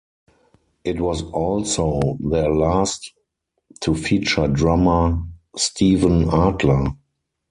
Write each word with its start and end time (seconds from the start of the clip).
It 0.83 0.99
was 0.99 1.21
also 1.29 2.17
their 2.21 2.49
last 2.49 3.13
to 3.81 3.93
feature 3.93 4.47
drummer 4.47 5.21
Steven 5.55 6.27
Adler. 6.27 6.95